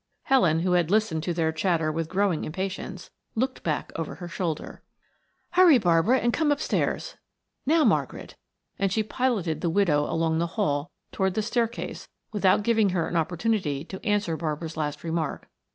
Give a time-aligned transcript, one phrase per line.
[0.23, 4.81] Helen, who had listened to their chatter with growing impatience, looked back over her shoulder.
[5.51, 7.17] "Hurry, Barbara, and come upstairs.
[7.67, 8.35] Now, Margaret,"
[8.79, 13.15] and she piloted the widow along the hall toward the staircase without giving her an
[13.15, 15.47] opportunity to answer Barbara's last remark.